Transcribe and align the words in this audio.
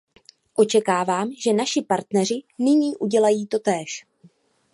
Očekávám, 0.55 1.31
že 1.43 1.53
naši 1.53 1.81
partneři 1.81 2.43
nyní 2.59 2.95
udělají 2.97 3.47
totéž. 3.47 4.05